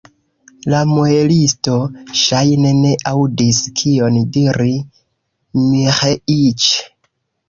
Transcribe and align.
La 0.73 0.77
muelisto, 0.91 1.73
ŝajne, 2.21 2.71
ne 2.77 2.93
aŭdis, 3.11 3.59
kion 3.81 4.17
diris 4.39 5.59
Miĥeiĉ. 5.61 6.71